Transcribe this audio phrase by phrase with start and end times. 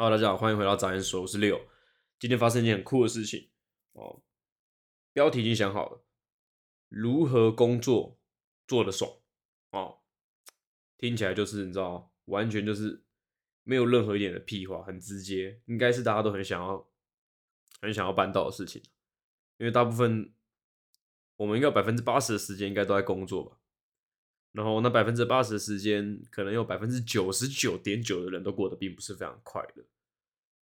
[0.00, 1.60] 哈喽大家好，欢迎回到早安说，我是六。
[2.18, 3.50] 今天发生一件很酷的事情
[3.92, 4.22] 哦，
[5.12, 6.02] 标题已经想好了，
[6.88, 8.18] 如何工作
[8.66, 9.12] 做的爽
[9.72, 9.98] 哦，
[10.96, 13.04] 听起来就是你知道，完全就是
[13.62, 16.90] 没有任何一点的屁话，很直接，应该是大家都很想要、
[17.82, 18.82] 很想要办到的事情，
[19.58, 20.32] 因为大部分
[21.36, 23.59] 我们应该百分之八十的时间应该都在工作吧。
[24.52, 29.84] 然后那百分之八十的时间，可能有百分之九十九点九的人都过得并不是非常快乐。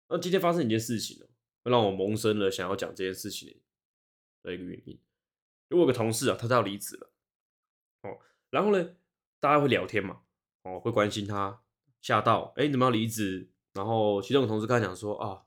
[0.08, 1.26] 那今天发生一件事情呢，
[1.62, 3.62] 让我萌生了想要讲这件事情
[4.42, 5.00] 的一个原因。
[5.70, 7.10] 我有个同事啊，他要离职了，
[8.02, 8.18] 哦，
[8.50, 8.96] 然后呢，
[9.40, 10.20] 大家会聊天嘛，
[10.64, 11.62] 哦，会关心他，
[12.02, 13.50] 吓到，哎，你怎么要离职？
[13.72, 15.44] 然后其中有同事跟他讲说啊，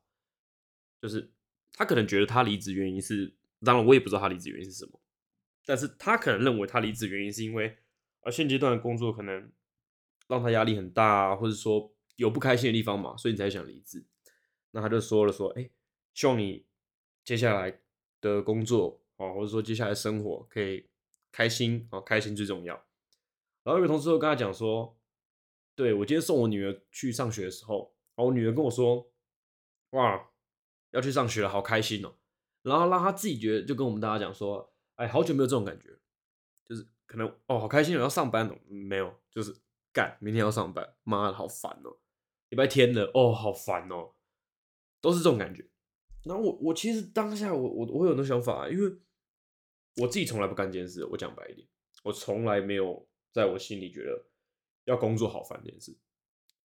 [1.00, 1.32] 就是
[1.74, 5.00] 他可能觉得他离职原因是，当然我也不知道他离职原因是什么，
[5.66, 7.78] 但是他可能认为他离职原因是因为。
[8.22, 9.52] 而现阶段的工作可能
[10.28, 14.06] 让他压力很大，啊或者说有不开心的地方嘛，所以你才想离职。
[14.72, 15.70] 那他就说了说，哎，
[16.14, 16.66] 希望你
[17.26, 17.82] 接下来
[18.22, 20.90] 的工作哦，或者说接下来生活可以
[21.32, 22.76] 开心哦，开心最重要。
[23.64, 24.98] 然后有个同事又跟他讲说，
[25.76, 29.12] 对我今天送我女儿去上学的时候，我女儿跟我说，
[29.92, 30.30] 哇，
[30.92, 32.16] 要去上学了，好开心哦。
[32.62, 35.98] 然后让他自己觉得，就跟我们大家讲说，哎，好久没有这种感觉，
[37.12, 38.58] 可能哦，好开心，我要上班了。
[38.70, 39.54] 没有，就是
[39.92, 41.98] 干，明天要上班，妈的，好烦哦！
[42.48, 44.14] 礼拜天了，哦，好烦哦，
[45.02, 45.68] 都是这种感觉。
[46.24, 48.96] 然后我，我其实当下，我我我有很多想法，因为
[49.98, 51.04] 我自己从来不干这件事。
[51.04, 51.68] 我讲白一点，
[52.06, 54.28] 我从来没有在我心里觉得
[54.86, 55.98] 要工作好烦这件事。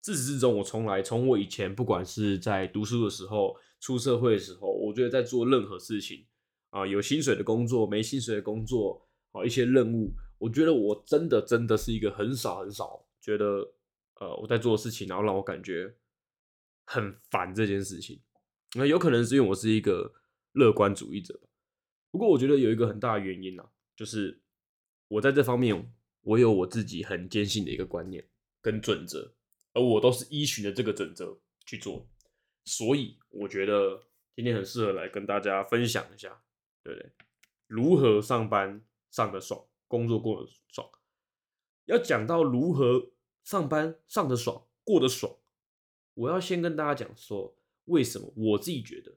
[0.00, 6.26] 自始至终，我从来从我以前不管是在读书的时候，出社会的时候，我觉得在做任何事情
[6.70, 10.12] 啊，有薪水的工作，没薪水的工作，啊，一些任务。
[10.44, 13.72] 我觉得我真的真的是一个很少很少觉得，
[14.20, 15.96] 呃，我在做的事情，然后让我感觉
[16.84, 18.20] 很烦这件事情。
[18.74, 20.12] 那有可能是因为我是一个
[20.52, 21.40] 乐观主义者，
[22.10, 24.42] 不过我觉得有一个很大的原因啊，就是
[25.08, 25.90] 我在这方面
[26.20, 28.28] 我有我自己很坚信的一个观念
[28.60, 29.34] 跟准则，
[29.72, 32.06] 而我都是依循着这个准则去做，
[32.66, 33.98] 所以我觉得
[34.36, 36.42] 今天很适合来跟大家分享一下，
[36.82, 37.10] 对不对？
[37.66, 39.64] 如何上班上的爽。
[39.94, 40.90] 工作过得爽，
[41.84, 43.12] 要讲到如何
[43.44, 45.36] 上班上得爽、过得爽，
[46.14, 49.16] 我要先跟大家讲说，为什么我自己觉得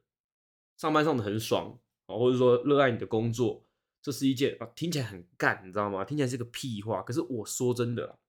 [0.78, 3.66] 上班上的很爽啊，或者说热爱你的工作，
[4.04, 6.06] 这是一件啊听起来很干，你知道吗？
[6.06, 8.20] 听起来是个屁话，可是我说真的，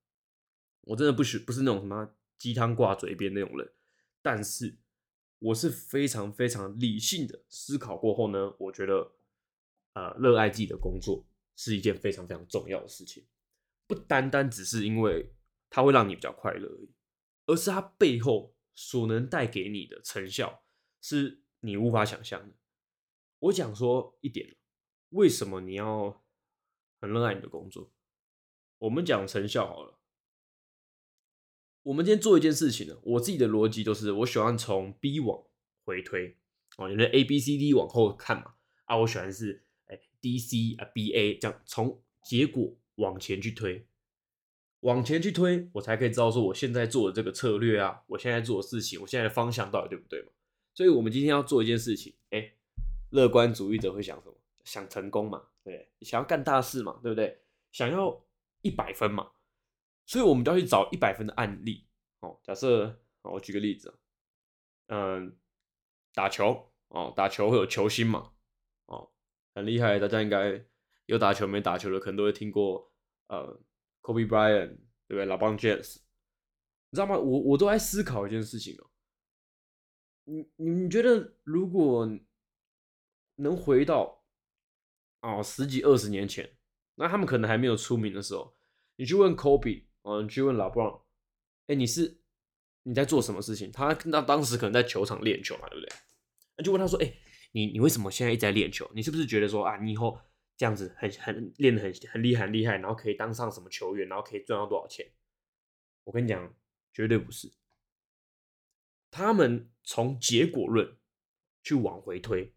[0.80, 3.70] 我真的不许不是那种什么鸡汤挂嘴边那种人，
[4.22, 4.78] 但是
[5.40, 9.12] 我是非常非常理性的思考过后呢，我觉得
[9.92, 11.26] 呃热爱自己的工作。
[11.60, 13.26] 是一件非常非常重要的事情，
[13.88, 15.34] 不单单只是因为
[15.68, 16.94] 它会让你比较快乐而已，
[17.46, 20.62] 而是它背后所能带给你的成效
[21.00, 22.54] 是你无法想象的。
[23.40, 24.56] 我讲说一点，
[25.08, 26.24] 为什么你要
[27.00, 27.92] 很热爱你的工作？
[28.78, 29.98] 我们讲成效好了。
[31.82, 35.44] 我们今天做一件事情呢，我自己的逻辑就是，我喜欢从 B 往
[35.84, 36.38] 回推
[36.76, 38.54] 哦，你的 A、B、C、D 往后看嘛
[38.84, 39.64] 啊，我喜欢是。
[40.20, 43.86] D C 啊 B A 这样从结果往前去推，
[44.80, 50.28] 往前去推，我才可以知道说我现在做的这个策略啊，我现在做的事情，我现在的方向到底对不对嘛？
[50.74, 52.52] 所以，我们今天要做一件事情，哎，
[53.10, 54.34] 乐观主义者会想什么？
[54.64, 55.42] 想成功嘛？
[55.64, 57.00] 对，想要干大事嘛？
[57.02, 57.40] 对不对？
[57.72, 58.24] 想要
[58.62, 59.32] 一百分嘛？
[60.06, 61.86] 所以，我们就要去找一百分的案例。
[62.20, 63.92] 哦，假设，我举个例子，
[64.86, 65.36] 嗯，
[66.14, 68.32] 打球哦，打球会有球星嘛？
[69.58, 70.64] 很厉害，大家应该
[71.06, 72.92] 有打球没打球的，可能都会听过，
[73.26, 73.60] 呃
[74.00, 74.68] ，Kobe Bryant，
[75.08, 75.24] 对不对？
[75.24, 75.96] 老邦 James，
[76.90, 77.18] 你知道吗？
[77.18, 78.88] 我我都在思考一件事情哦，
[80.24, 82.08] 你你你觉得如果
[83.34, 84.24] 能回到
[85.22, 86.56] 哦十几二十年前，
[86.94, 88.54] 那他们可能还没有出名的时候，
[88.94, 91.02] 你去问 Kobe，哦，你去问老邦，
[91.66, 92.20] 哎，你是
[92.84, 93.72] 你在做什么事情？
[93.72, 95.92] 他那当时可能在球场练球嘛，对不对？
[96.56, 97.12] 那就问他说，哎。
[97.52, 98.90] 你你为什么现在一直在练球？
[98.94, 100.20] 你是不是觉得说啊，你以后
[100.56, 105.10] 这样子很很练的很很厉害很厉害，然后可以当上什么球员，然后可以赚到多少钱？
[106.04, 106.54] 我跟你讲，
[106.92, 107.52] 绝对不是。
[109.10, 110.98] 他们从结果论
[111.62, 112.52] 去往回推，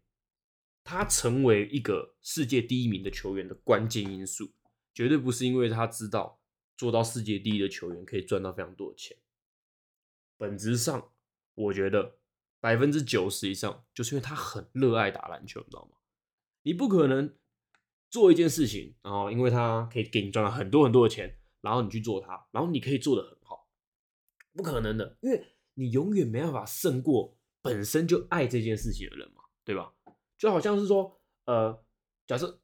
[0.84, 4.52] 他成为一个世界第一名的球员的关键因素，
[4.92, 6.40] 绝对不是因为他知道
[6.76, 9.16] 做到世界第一的球员可以赚到非常多的钱。
[10.36, 11.12] 本质上，
[11.54, 12.18] 我觉得。
[12.62, 15.96] 百分之九十以上，就是因为他很热爱打篮球，你知道吗？
[16.62, 17.36] 你不可能
[18.08, 23.68] 做一件事情，然后因为他可以给你赚了很多很多的钱，然后你去做它，然后你可以做的很好，
[24.52, 25.18] 不可能的。
[25.22, 25.44] 因为
[25.74, 29.92] 你永远没办法胜过本身就爱这件事情的人嘛，对吧？
[30.38, 31.84] 就好像是说，呃，
[32.28, 32.60] 假设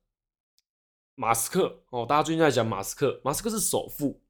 [1.16, 4.22] 马斯克哦，大家最近在讲马斯克，马斯克是首富，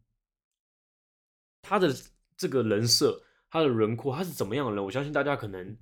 [1.61, 1.95] 他的
[2.39, 4.85] 这个人设，他的轮廓，他是怎么样的人？
[4.85, 5.77] 我相信大家可能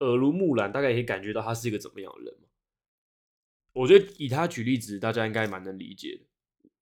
[0.00, 2.36] 耳濡目染，大概也可以感觉到他是一个怎么样的人。
[3.72, 6.26] 我觉得以他举例子，大家应该蛮能理解的。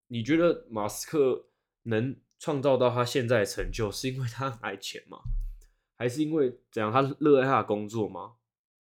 [0.06, 1.50] 你觉得马斯克
[1.82, 5.18] 能创造到他现在的成就，是因为他很爱钱吗？
[5.96, 6.92] 还是因为怎样？
[6.92, 8.36] 他热爱他的工作吗？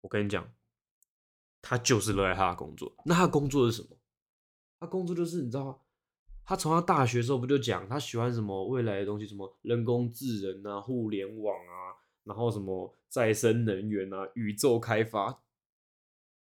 [0.00, 0.50] 我跟你讲，
[1.60, 2.94] 他就是热爱他的工作。
[3.04, 3.98] 那他工作是什么？
[4.78, 5.84] 他工作就是你知道，
[6.44, 11.94] 他从他大学的时候不就讲他喜欢什么未来的东西，什么人工智能啊、互联网啊，
[12.24, 15.42] 然后什么再生能源啊、宇宙开发。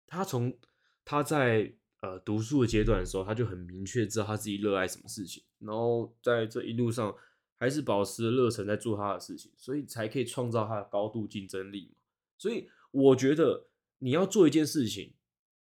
[0.05, 0.55] 他从
[1.03, 7.15] 他在呃读书的阶段的时候，他就很明确知道他自己热爱什么事情，然后在这一路上
[7.55, 12.01] 还是保持热忱在做他的事情，所以才可以创造他的高度竞争力嘛。
[12.37, 13.67] 所以我觉得
[13.97, 15.15] 你要做一件事情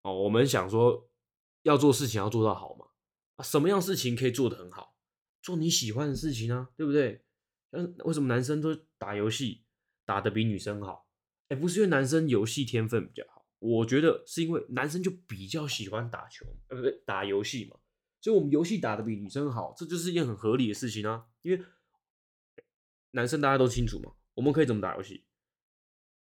[0.03, 1.09] 哦，我们想说
[1.62, 2.87] 要做事情要做到好嘛
[3.36, 4.96] 啊，什么样事情可以做得很好？
[5.42, 7.25] 做你喜欢的事情啊，对不对？
[7.70, 9.64] 嗯，为什么男生都打游戏
[10.04, 11.08] 打得比女生好？
[11.48, 13.46] 哎，不是因为男生游戏天分比较好。
[13.58, 17.76] 我觉得是因为男生就比较喜欢打球，呃，不对，打游戏嘛，
[18.20, 21.26] 所以我们游戏打的比女生好，这就是一件很合理的事情啊。
[21.42, 21.64] 因为
[23.10, 25.25] 男生大家都清楚嘛，我们可以怎么打游戏？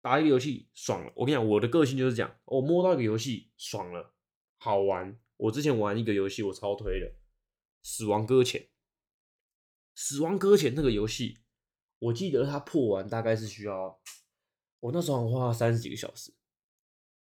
[0.00, 4.14] 打一个游戏爽了，我跟你讲，我的个性就是这样，我摸到一个游戏爽了，
[4.58, 5.18] 好玩。
[5.36, 7.06] 我之前玩一个游戏，我超推的
[7.82, 8.60] 《死亡搁浅》。
[9.94, 11.38] 《死亡搁浅》那个游戏，
[11.98, 14.00] 我记得它破完大概是需要，
[14.80, 16.32] 我那时候花了三十几个小时。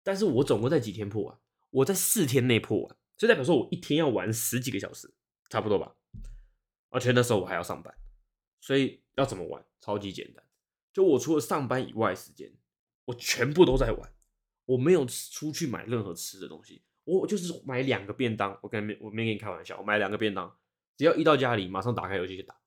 [0.02, 1.40] 但是我总共在几天破完？
[1.70, 5.12] 我在四天内破完，就代表说我一天要玩十几个小时，
[5.48, 5.96] 差不多吧。
[6.90, 7.96] 而且那时候我还要上班，
[8.60, 9.64] 所以要怎么玩？
[9.80, 10.44] 超级简单，
[10.92, 12.54] 就我除了上班以外时间，
[13.06, 14.14] 我全部都在玩。
[14.64, 16.84] 我没有出去买任何吃的东西，
[17.20, 18.58] 我就是买两个便当。
[18.62, 20.58] 我跟没我没跟你开玩笑，我买两个便当，
[20.96, 22.60] 只要一到家里，马上打开游戏就打。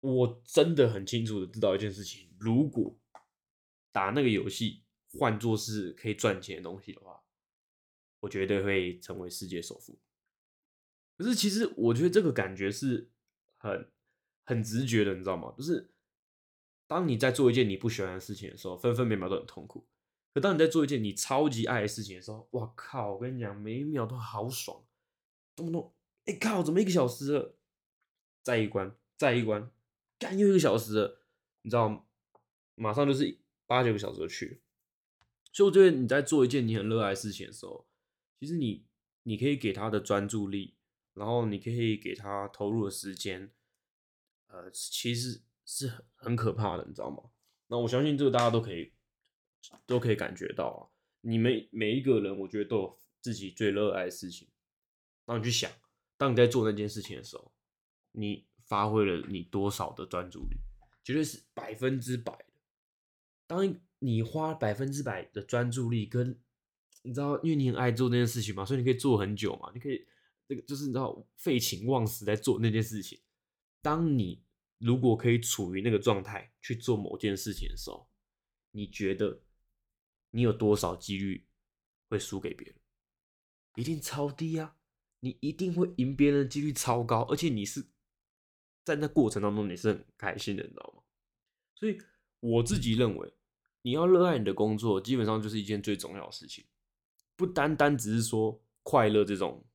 [0.00, 2.98] 我真的很清楚的知道一件事情：如果
[3.90, 4.80] 打那个游戏。
[5.18, 7.22] 换作是可以赚钱的东西的话，
[8.20, 10.00] 我绝对会成为世界首富。
[11.18, 13.10] 可是其实我觉得这个感觉是
[13.58, 13.92] 很
[14.46, 15.52] 很直觉的，你知道吗？
[15.54, 15.92] 就是
[16.86, 19.86] 当你在做一件你不喜欢的事情的时候，分分秒秒都很痛苦。
[20.32, 23.12] 可当你在做一件你超级爱的事情的时候，哇靠！
[23.12, 24.82] 我跟你讲，每一秒都好爽，
[25.54, 25.94] 动不动
[26.24, 27.56] 哎靠，怎么一个小时了？
[28.42, 29.70] 再一关，再一关，
[30.18, 31.20] 干又一个小时了，
[31.62, 32.04] 你知道吗？
[32.74, 34.62] 马上就是八九个小时就去。
[35.52, 37.86] 所以我觉得你在做一件你很热爱事情的时候，
[38.40, 38.86] 其实你
[39.24, 40.74] 你可以给他的专注力，
[41.12, 43.52] 然后你可以给他投入的时间，
[44.46, 47.30] 呃，其实是很可怕的，你知道吗？
[47.66, 48.92] 那我相信这个大家都可以
[49.86, 50.80] 都可以感觉到啊。
[51.20, 54.48] 你们每一个人，我觉得都有自己最热爱的事情。
[55.24, 55.70] 当你去想，
[56.16, 57.52] 当你在做那件事情的时候，
[58.10, 60.56] 你发挥了你多少的专注力，
[61.04, 62.46] 绝对是百分之百的。
[63.46, 66.36] 当你花百分之百的专注力，跟
[67.02, 69.70] 你知道，因为你很爱做那件事情嘛，所以你可以做很久嘛。
[69.72, 70.04] 你可以
[70.48, 73.20] 那个就是你知道废寝忘食在做那件事情。
[73.80, 74.42] 当你
[74.78, 78.08] 如果可以处于那个状态去做某件事情的时候，
[78.72, 79.40] 你觉得
[80.32, 81.46] 你有多少几率
[82.08, 82.76] 会输给别人？
[83.76, 84.76] 一定超低啊！
[85.20, 87.86] 你一定会赢别人的几率超高，而且你是
[88.84, 91.02] 在那过程当中你是很开心的，你知道吗？
[91.76, 91.96] 所以
[92.40, 93.32] 我自己认为。
[93.84, 96.64] 你要热爱你的工作，基本上就是一件最重要的事情，
[97.34, 99.66] 不单单只是说快乐这种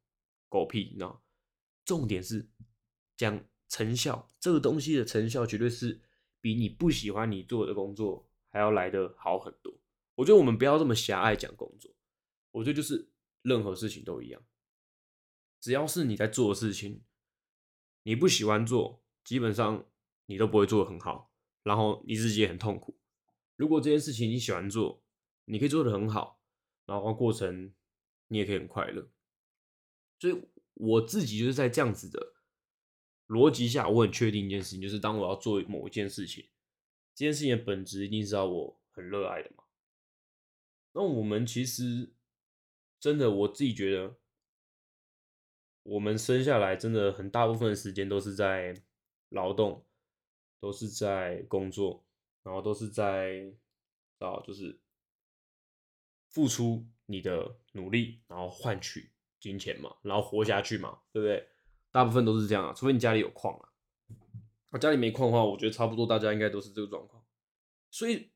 [0.47, 1.21] 狗屁，你知道？
[1.83, 2.49] 重点是
[3.17, 5.99] 讲成效，这个东西的成效绝对是
[6.39, 9.76] 比你不喜欢你做的工作还要来的好很多。
[10.17, 11.95] 我觉得我们不要这么狭隘讲工作，
[12.51, 13.09] 我觉得就是
[13.43, 14.41] 任何事情都一样，
[15.59, 17.03] 只要是你在做的事情，
[18.03, 19.85] 你不喜欢做，基本上
[20.25, 21.31] 你都不会做的很好，
[21.61, 22.99] 然后你自己也很痛苦。
[23.55, 25.03] 如果这件事情你喜欢做，
[25.45, 26.41] 你可以做的很好，
[26.85, 27.73] 然后过程
[28.27, 29.11] 你也可以很快乐。
[30.19, 30.41] 所以
[30.73, 32.33] 我自己就是在这样子的
[33.27, 36.49] 逻辑下，我很确定一件事情，就是当我要做某一件事情，
[37.13, 39.63] 这件事情的本质一定是要我很热爱的嘛。
[40.97, 42.11] 那我们其实
[42.99, 44.15] 真的，我自己觉得，
[45.83, 48.73] 我们生下来真的很大部分的时间都是在
[49.29, 49.85] 劳动，
[50.59, 52.03] 都是在工作。
[52.43, 53.53] 然后都是在
[54.19, 54.79] 啊，就是
[56.29, 61.45] 付出你的努力，然后换取金钱嘛，然后活下去嘛，对不对？
[61.91, 63.67] 大部分都是这样啊，除非你家里有矿啊。
[64.69, 67.21] 啊，家里没矿的话，我觉得差不多，大家应该都是这个状况。
[67.91, 68.31] 所以，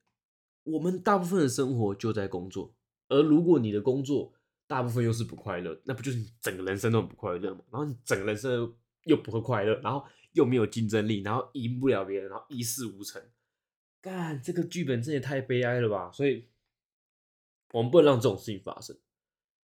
[0.63, 2.74] 我们大部分的生活就在工作，
[3.08, 4.34] 而如果你的工作
[4.68, 7.62] 大部分又是不快乐，那不就是你整个人生都很不快乐吗？
[7.72, 13.22] 然后你整个人生又不会快乐，然后又没有竞争力，然后赢不了别人，然后一事无成，
[14.01, 16.12] 干这个剧本真的太悲哀了吧！
[16.12, 16.48] 所以，
[17.72, 18.98] 我们不能让这种事情发生。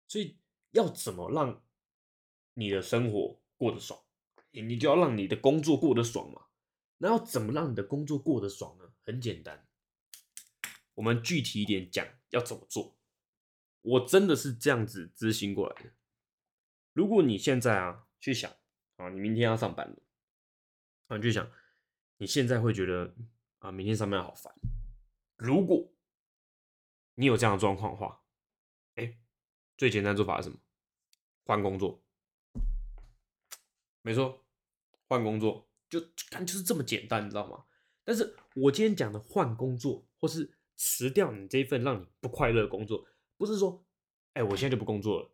[0.08, 0.38] 所以，
[0.72, 1.62] 要怎么让
[2.54, 4.00] 你的生活过得爽？
[4.52, 6.44] 你就要让你的工作过得爽嘛。
[7.00, 8.86] 那要怎么让你的工作过得爽呢？
[9.04, 9.68] 很简单，
[10.96, 12.98] 我们具体一点讲，要怎么做？
[13.82, 15.92] 我真的是这样子执行过来的。
[16.94, 18.52] 如果你现在啊去想
[18.98, 19.98] 啊，你明天要上班了，
[21.08, 21.52] 啊，你去想，
[22.18, 23.14] 你现在会觉得
[23.60, 24.54] 啊，明天上班好烦。
[25.36, 25.92] 如果
[27.16, 28.24] 你有这样的状况的话，
[28.96, 29.18] 哎，
[29.78, 30.60] 最简单做法是什么？
[31.46, 32.04] 换工作。
[34.02, 34.46] 没错，
[35.08, 35.70] 换工作。
[35.90, 36.00] 就
[36.32, 37.66] 干就是这么简单，你知道吗？
[38.04, 43.06] 但是我今天讲的换工作，或是辞掉你这份让你不快乐的工作，
[43.38, 43.86] 不是说，
[44.34, 45.32] 哎，我现在就不工作了，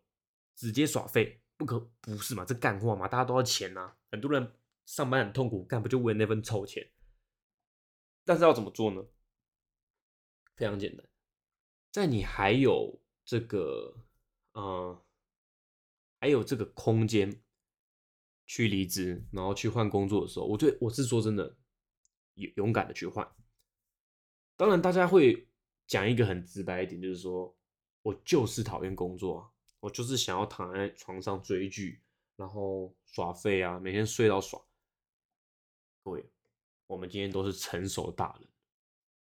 [0.54, 2.44] 直接耍废，不可不是嘛？
[2.44, 3.96] 这干货嘛，大家都要钱呐。
[4.10, 4.52] 很多人
[4.86, 6.90] 上班很痛苦，干不就为了那份臭钱？
[8.24, 9.04] 但是要怎么做呢？
[10.56, 11.06] 非常简单，
[11.90, 13.96] 在你还有这个，
[14.54, 15.00] 嗯，
[16.20, 17.42] 还有这个空间。
[18.52, 21.56] 去离职，然后去换工作的时候，我对我是说真的，
[22.34, 23.24] 勇勇敢的去换。
[24.60, 25.48] 当然，大家会
[25.86, 27.56] 讲一个很直白一点，就是说
[28.02, 29.50] 我就是讨厌工作，
[29.80, 32.02] 我就是想要躺在床上追剧，
[32.36, 34.62] 然后耍废啊，每天睡到爽。
[36.04, 36.30] 各位，
[36.86, 38.46] 我们今天都是成熟大人，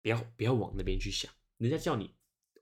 [0.00, 2.14] 不要不要往那边去想，人家叫你。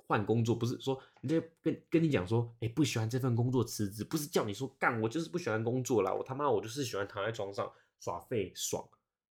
[0.09, 8.85] 换工作不是说人家跟跟你讲说，哎，不喜欢这份工作辞职，不是叫你说干，我就是不喜欢工作啦，我他妈我就是喜欢躺在床上耍废爽，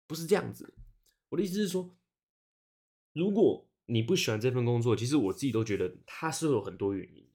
[0.07, 0.75] 不是这样子。
[1.31, 1.89] 我的意思是说，
[3.15, 7.31] 如果你不喜欢这份工作，其实我自己都觉得它是有很多原因的，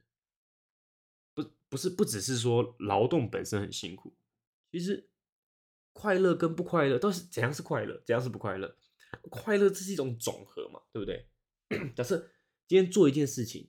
[1.33, 4.13] 不不是不只是说劳动本身很辛苦，
[4.71, 5.09] 其实
[5.93, 8.77] 快乐跟不快乐都是怎样是快乐，怎样是不快乐，
[9.31, 11.27] 快乐这是一种总和嘛，对不对？
[11.95, 12.29] 假设。
[12.69, 13.67] 今天做一件事情，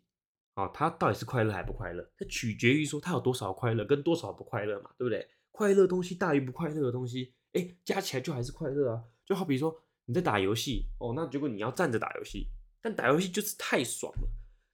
[0.52, 2.12] 啊，它到底是快乐还不快乐？
[2.18, 5.26] 它取决于说它有多少快乐跟多少不快乐嘛，对不对？
[5.50, 9.04] 快乐东西大于不快乐的东西，哎，加起来就还是快乐啊。
[9.24, 12.48] 就好比说你在打游戏，哦，那结果你要站着打游戏，
[12.80, 14.28] 但打游戏就是太爽了。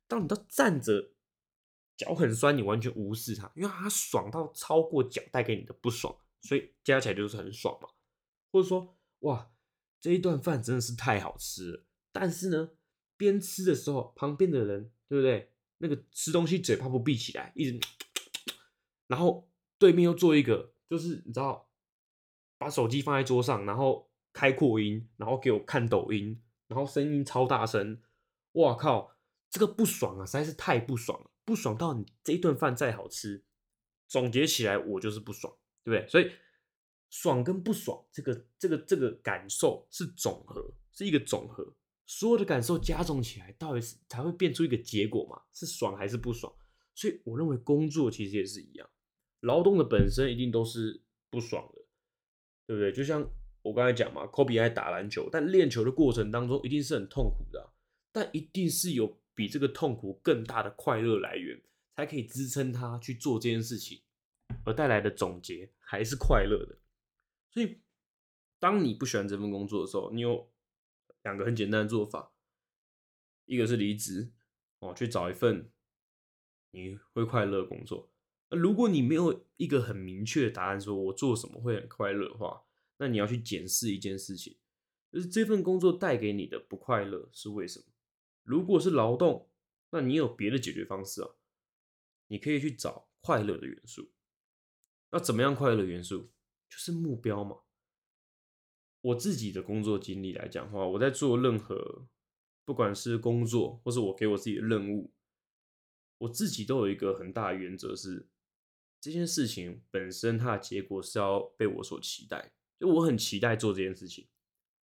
[0.09, 1.11] 当你到站着，
[1.95, 7.91] 脚很酸，你完全无视它，因为它爽到超过脚带给你的不爽，所以加起来就是很爽嘛。
[8.51, 9.51] 或者说，哇，
[10.01, 12.71] 这一顿饭真的是太好吃了，但是呢？
[13.19, 15.53] 边吃的时候，旁边的人对不对？
[15.77, 17.79] 那个吃东西嘴巴不闭起来，一直，
[19.07, 21.69] 然后对面又做一个，就是你知道，
[22.57, 24.06] 把手机放在桌上，然后
[24.37, 26.39] 开扩音，然后给我看抖音，
[26.69, 28.03] 然后声音超大声，
[28.53, 29.17] 哇靠，
[29.49, 33.43] 这个不爽啊，实在是太不爽了，不爽到你这一顿饭再好吃，
[34.07, 36.07] 总结起来我就是不爽，对不对？
[36.07, 36.31] 所以
[37.09, 41.75] 爽跟不爽，这个这个这个感受是总和，是一个总和。
[42.05, 45.41] 所有的感受加重起来，到底是才会变出一个结果嘛？
[45.55, 46.55] 是爽还是不爽？
[46.95, 48.87] 所以我认为工作其实也是一样，
[49.41, 51.83] 劳动的本身一定都是不爽的，
[52.67, 52.93] 对不对？
[52.93, 53.27] 就像
[53.69, 57.73] 我刚才讲嘛，科比爱打篮球，但练球的过程当中一定是很痛苦的，
[58.13, 61.61] 但一定是有比这个痛苦更大的快乐来源，
[61.97, 64.03] 才可以支撑他去做这件事情，
[64.65, 66.79] 而带来的总结还是快乐的。
[67.51, 67.81] 所以，
[68.59, 70.51] 当你不喜欢这份工作的时候，你有。
[71.23, 72.31] 两个很简单的做法，
[73.47, 74.31] 一个是离职
[74.79, 75.73] 哦，去找一份
[76.71, 78.13] 你会快乐的工作。
[78.49, 82.63] 那如果你没有一个很明确的答案，说我做什么会很快乐的话，
[82.99, 84.57] 那你要去检视一件事情，
[85.13, 87.87] 就是这份工作带给你的不快乐是为什么？
[88.43, 89.51] 如果是劳动，
[89.91, 91.31] 那你有别的解决方式啊？
[92.29, 94.11] 你可以去找快乐的元素。
[95.11, 96.31] 那怎么样快乐元素？
[96.69, 97.61] 就是目标嘛。
[99.03, 102.09] 我自己的工作经历来讲的话，我在做任何，
[102.65, 105.13] 不管是工作或是我给我自己的任务，
[106.19, 108.29] 我自己都有一个很大的原则是，
[109.01, 114.29] 这件事情本身它的结果是要被我所期待，就我很期待做这件事情，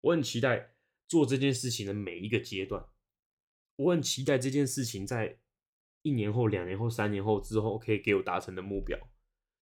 [0.00, 0.74] 我很期待
[1.08, 2.88] 做这件事情的每一个阶段，
[3.76, 5.38] 我很期待这件事情在
[6.02, 8.98] 一年后、两年后、三年后之后可以给我达成的目标，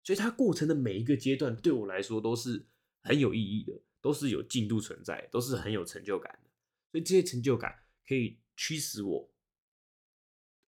[0.03, 2.67] 所以它过程的每一个阶段对我来说都是
[3.03, 3.83] 很有意义的。
[4.03, 6.49] 都是有进度存在，都是很有成就感的，
[6.91, 9.31] 所以这些成就感可以驱使我，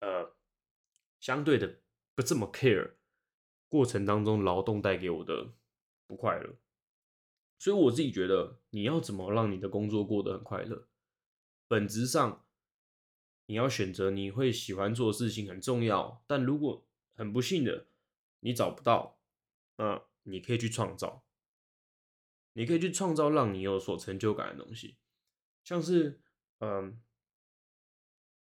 [0.01, 0.35] 呃，
[1.21, 1.81] 相对的
[2.17, 2.95] 不这么 care
[3.69, 5.55] 过程当中劳动带给我的
[6.09, 6.57] 不快乐。
[7.61, 10.89] 所以我自己觉得，你要怎么让你的工作过得很快乐，
[11.69, 12.45] 本质上
[13.47, 16.25] 你要选择你会喜欢做的事情很重要。
[16.27, 17.87] 但如果很不幸的
[18.41, 19.21] 你找不到，
[19.77, 21.23] 那你可以去创造，
[22.55, 24.97] 你可以去创造让你有所成就感的东西，
[25.63, 26.21] 像是
[26.59, 27.01] 嗯。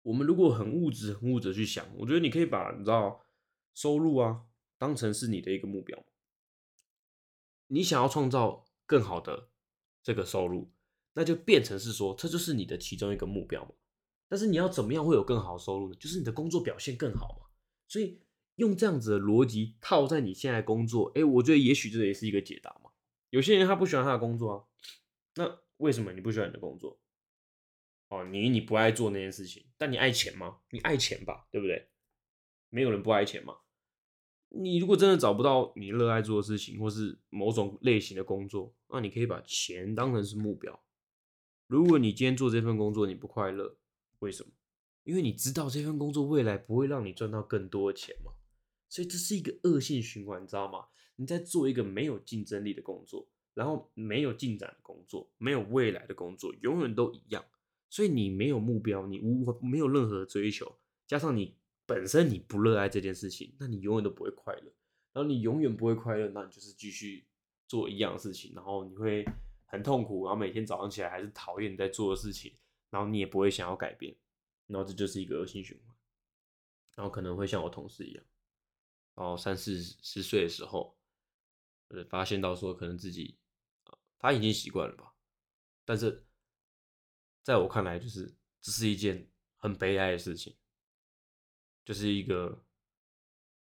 [0.04, 3.26] 我们如果很物质、很物质去想，我觉得你可以把你知道
[3.74, 4.46] 收入啊
[4.78, 6.06] 当成是你的一个目标。
[7.66, 9.50] 你想要创造更好的
[10.04, 10.72] 这个收入，
[11.14, 13.72] 那就变成是说，这就是你的其中一个目标嘛。
[14.28, 15.96] 但是你要怎么样会有更好的收入呢？
[16.00, 17.48] 就是你的工作表现更好嘛。
[17.88, 18.22] 所以
[18.56, 22.92] 用这样子的逻辑套在你现在工作，哎，我觉得也许这也是一个解答嘛。
[23.30, 24.64] 有些人他不喜欢他的工作啊，
[25.36, 27.00] 那为什么你不喜欢你的工作？
[28.10, 30.60] 哦，你你不爱做那件事情，但你爱钱吗？
[30.70, 31.90] 你爱钱吧，对不对？
[32.70, 33.58] 没有人不爱钱嘛。
[34.58, 40.82] 你如果真的找不到你热爱做的事情，或是某种类型的工作，那你可以把钱当成是目标。
[41.68, 43.76] 如果你今天做这份工作你不快乐，
[44.20, 44.52] 为什么？
[45.04, 48.32] 因为你知道这份工作未来不会让你赚到更多的钱嘛。
[48.88, 50.86] 所以这是一个恶性循环，你知道吗？
[51.18, 57.44] 你在做一个没有竞争力的工作，然后没有进展的工作，没有未来的工作，永远都一样。
[57.90, 61.56] 所以你没有目标，你无没有任何追求，加上你
[61.86, 64.74] 本身你不热爱这件事情，那你永远都不会快乐。
[65.14, 67.28] 然后你永远不会快乐，那你就是继续
[67.68, 69.26] 做一样的事情，然后你会
[69.66, 72.58] 很痛苦，然后每天早上起来还是讨厌你在做的事情，
[72.90, 74.16] 然后你也不会想要改变，
[74.68, 75.96] 然后这就是一个恶性循环。
[76.96, 78.24] 然后可能会像我同事一样，
[79.16, 80.98] 然后三四十岁的时候，
[81.90, 83.38] 呃，发现到说可能自己，
[84.18, 85.14] 他已经习惯了吧，
[85.84, 86.26] 但是。
[87.44, 90.58] 在我看来，就是这是一件很悲哀的事情，
[91.86, 92.66] 就是一个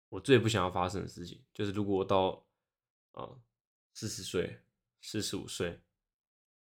[0.09, 1.43] 我最不想要发生的事情。
[1.51, 2.45] 就是如果我到
[3.13, 3.27] 啊
[3.93, 4.61] 四十岁、
[5.01, 5.81] 四十五岁，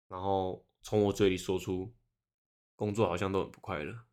[0.08, 1.94] 然后从我嘴里说出
[2.74, 4.04] 工作好像都很不快乐，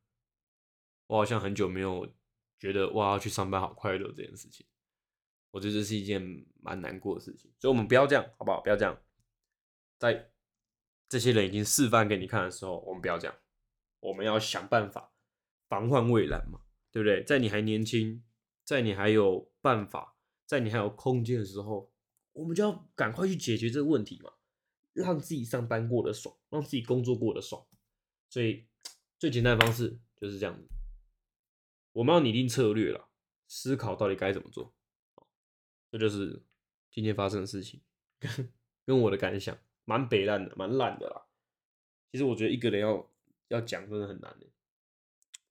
[1.07, 2.13] 我好像很久没有
[2.57, 4.65] 觉得哇要去上班好快乐这件事情，
[5.51, 7.51] 我觉得这是一件蛮难过的事情。
[7.59, 8.61] 所以，我们不要这样，好不好？
[8.61, 9.01] 不要这样，
[9.97, 10.29] 在。
[11.09, 13.37] 这些人已经示范给你看的时候，我们不要这样，
[13.99, 15.13] 我们要想办法
[15.69, 16.61] 防患未然嘛，
[16.93, 17.23] 对不对？
[17.23, 18.23] 在你还年轻，
[18.63, 21.91] 在你还有办法，在你还有空间的时候，
[22.31, 24.31] 我们就要赶快去解决这个问题嘛，
[24.93, 27.65] 让自己上班过得爽，让自己工作过得爽。
[28.29, 28.67] 所以
[29.17, 30.69] 最简单的方式就是这样子，
[31.93, 33.09] 我们要拟定策略了，
[33.47, 34.73] 思考到底该怎么做。
[35.91, 36.43] 这就是
[36.91, 37.81] 今天发生的事情，
[38.19, 38.53] 跟
[38.85, 39.57] 跟我的感想。
[39.85, 41.25] 蛮北烂的，蛮烂的啦。
[42.09, 43.11] 其实我觉得一个人要
[43.49, 44.47] 要讲真的很难的。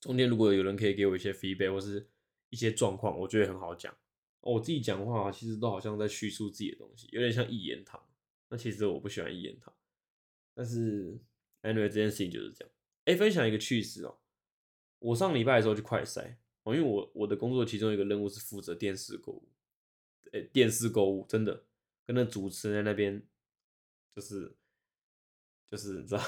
[0.03, 2.07] 中间如果有人可以给我一些 feedback 或是
[2.51, 3.97] 一些状况，我觉得很好讲。
[4.41, 8.05] 我自己讲话其实都好像在叙述自己的东西，有点像一言堂。
[8.51, 9.73] 那其实我不喜欢一言堂。
[10.53, 11.19] 但是
[11.63, 12.75] anyway 这件事情就是这样。
[13.07, 14.19] 哎，分享一个趣事哦。
[14.99, 19.49] 我上礼拜的时候去快筛哦，因为我我的工作其中一个任务是负责电视购物。
[20.33, 21.65] 哎，电视购物真的
[22.05, 23.25] 跟那主持人那边。
[24.15, 24.55] 就是
[25.71, 26.23] 就是你知道，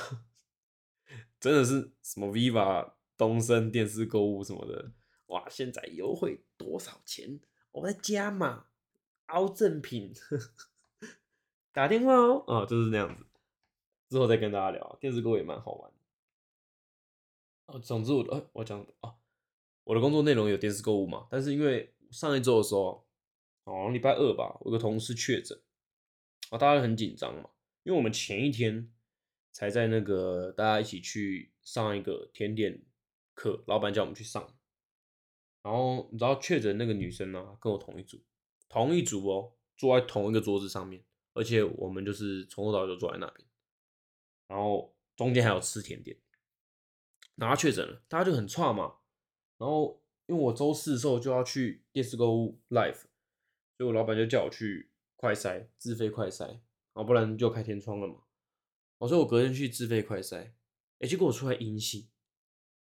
[1.39, 4.93] 真的是什么 Viva 东升电视购物什么的，
[5.27, 5.49] 哇！
[5.49, 7.41] 现在优惠多少钱？
[7.73, 8.67] 我在加码，
[9.27, 10.13] 凹正品，
[11.73, 13.27] 打电话哦，啊，就是那样子。
[14.09, 15.93] 之后再跟大家聊，电视购物也蛮好玩。
[17.67, 19.15] 哦，总之我的，我讲啊，
[19.85, 23.07] 我的工作内容有电视购物嘛，但是因为上一周的时候，
[23.65, 25.59] 哦，礼拜二吧，我有个同事确诊，
[26.51, 27.51] 啊，大家很紧张嘛。
[27.83, 28.93] 因为我们前一天
[29.51, 32.83] 才在那个大家一起去上一个甜点
[33.35, 34.57] 课，老板叫我们去上，
[35.63, 38.23] 然后你知道确诊那个女生呢，跟我同一组，
[38.69, 43.49] 同一组哦，坐在同一个桌子上面，而且我们就是从头到尾都坐在那边，
[44.49, 46.17] 然后中间还有吃甜点，
[47.35, 48.97] 然后确诊了，大家就很差嘛，
[49.59, 53.03] 然后因为我周四的时候就要去电视购物 live，
[53.77, 56.61] 所以我老板就叫我去快筛，自费快筛。
[56.95, 58.23] 啊，不然就开天窗了嘛。
[58.99, 60.53] 我说我隔天去自费快筛，
[61.01, 62.09] 哎，结果我出来阴性，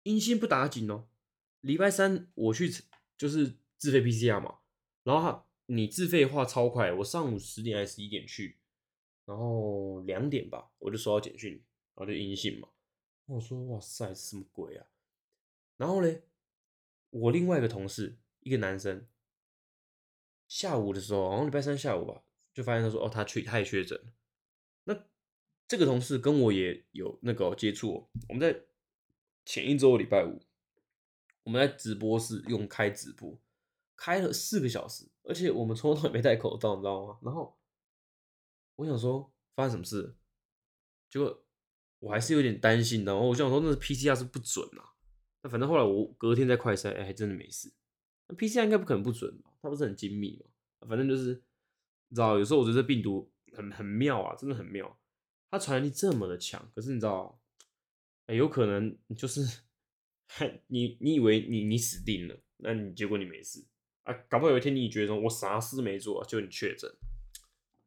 [0.03, 1.07] 阴性不打紧哦。
[1.61, 2.71] 礼拜三我去
[3.17, 4.59] 就是自费 PCR 嘛，
[5.03, 8.59] 然后你自费的话超快，我上午十点还是十一点去，
[9.25, 11.53] 然后两点吧我就收到简讯，
[11.95, 12.69] 然后就阴性嘛。
[13.25, 14.87] 我说哇塞，什么鬼啊？
[15.77, 16.23] 然后嘞，
[17.09, 19.07] 我另外一个同事，一个男生，
[20.47, 22.23] 下午的时候，好像礼拜三下午吧。
[22.51, 23.97] 就发现他说哦，他去他也确诊。
[24.83, 25.05] 那
[25.67, 28.09] 这个同事跟我也有那个接触。
[28.27, 28.59] 我们在
[29.45, 30.41] 前一周礼拜五，
[31.43, 33.39] 我们在直播室用开直播，
[33.95, 37.17] 开了四个小时，而且我们从头到尾没戴口罩，你知道吗？
[37.21, 37.57] 然后
[38.75, 40.15] 我想说，发生什么事？
[41.09, 41.43] 结果
[41.99, 43.03] 我还是有点担心。
[43.03, 44.93] 然后我想说，那 PCR 是不准啊。
[45.41, 47.73] 那反正后来我隔天再快筛，哎，还真的没事。
[48.27, 49.51] 那 PCR 应该不可能不准吧？
[49.61, 50.87] 它不是很精密嘛？
[50.87, 51.41] 反正就是
[52.09, 54.99] 你知道，有时候我觉得病毒很很妙啊，真的很妙。
[55.49, 57.38] 它传染力这么的强，可是你知道，
[58.29, 59.41] 哎，有可能就是
[60.67, 63.65] 你你以为你你死定了，那你结果你没事
[64.03, 64.13] 啊？
[64.29, 66.87] 搞不好有一天你觉得我啥事没做，就你确诊，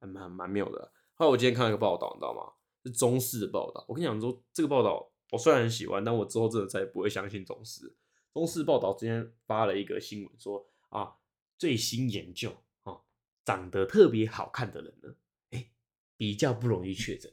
[0.01, 0.93] 还蛮蛮妙的。
[1.15, 2.55] 后来我今天看了一个报道，你知道吗？
[2.85, 3.85] 是中式的报道。
[3.87, 7.97] 我跟你讲说，这个报道我虽然很喜欢，但我之后真的再也不会相信中式。
[8.33, 11.19] 中式报道今天发了一个新闻说啊，
[11.57, 12.51] 最新研究
[12.83, 13.03] 啊，
[13.45, 15.15] 长得特别好看的人呢，
[15.51, 15.71] 哎，
[16.17, 17.33] 比较不容易确诊。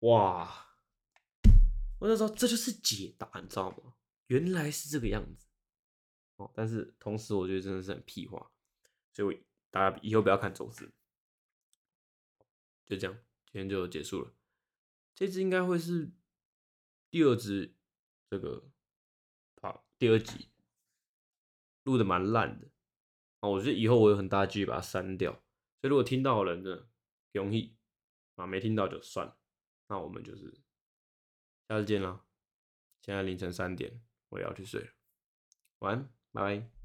[0.00, 0.69] 哇！
[2.00, 3.94] 我就说这就是解答，你知道吗？
[4.28, 5.46] 原来是这个样子
[6.36, 6.50] 哦。
[6.54, 8.50] 但是同时，我觉得真的是很屁话，
[9.12, 10.90] 所以我大家以后不要看中视。
[12.86, 13.14] 就这样，
[13.52, 14.34] 今天就结束了。
[15.14, 16.10] 这支应该会是
[17.10, 17.76] 第二支，
[18.30, 18.70] 这个
[19.60, 20.48] 好第二集
[21.84, 22.70] 录的蛮烂的
[23.40, 23.48] 啊。
[23.50, 25.32] 我觉得以后我有很大几率把它删掉。
[25.32, 26.88] 所以如果听到的人呢，
[27.32, 27.76] 容易
[28.36, 29.38] 啊，没听到就算了。
[29.88, 30.62] 那我们就是
[31.70, 32.24] 下次见了！
[33.00, 34.90] 现在凌晨三点，我也要去睡了，
[35.78, 36.79] 晚安，拜拜。